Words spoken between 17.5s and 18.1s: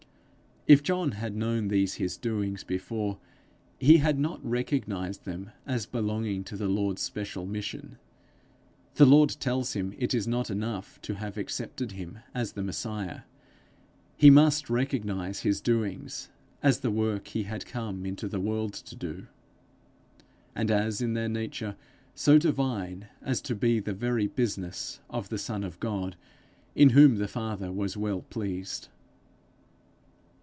come